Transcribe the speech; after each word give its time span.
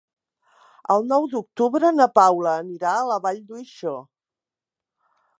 El 0.93 1.03
nou 1.09 1.25
d'octubre 1.33 1.91
na 1.97 2.07
Paula 2.19 2.53
anirà 2.61 2.93
a 3.01 3.03
la 3.09 3.17
Vall 3.27 3.41
d'Uixó. 3.51 3.93